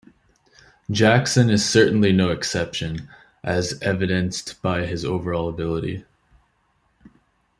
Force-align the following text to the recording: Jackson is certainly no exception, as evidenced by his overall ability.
Jackson 0.89 1.51
is 1.51 1.63
certainly 1.63 2.11
no 2.11 2.29
exception, 2.31 3.07
as 3.43 3.79
evidenced 3.83 4.59
by 4.63 4.87
his 4.87 5.05
overall 5.05 5.47
ability. 5.47 6.03